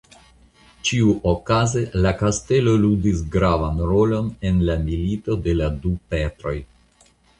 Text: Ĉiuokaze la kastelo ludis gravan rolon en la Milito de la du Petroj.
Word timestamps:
Ĉiuokaze 0.87 1.83
la 2.05 2.13
kastelo 2.21 2.73
ludis 2.85 3.21
gravan 3.35 3.83
rolon 3.91 4.33
en 4.51 4.65
la 4.71 4.79
Milito 4.89 5.37
de 5.49 5.55
la 5.61 5.69
du 5.85 5.93
Petroj. 6.15 6.57